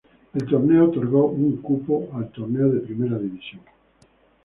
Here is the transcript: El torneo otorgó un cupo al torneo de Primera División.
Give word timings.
El 0.33 0.47
torneo 0.47 0.85
otorgó 0.85 1.27
un 1.27 1.57
cupo 1.57 2.09
al 2.15 2.31
torneo 2.31 2.71
de 2.71 2.79
Primera 2.79 3.19
División. 3.19 3.61